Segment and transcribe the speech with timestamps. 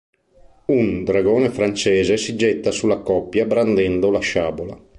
[0.65, 4.75] Un dragone francese si getta sulla coppia brandendo la sciabola.